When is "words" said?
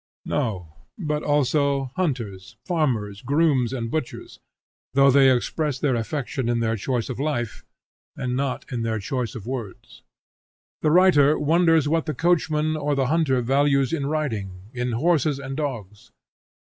9.45-10.01